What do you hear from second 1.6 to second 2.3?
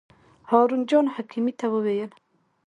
یې وویل.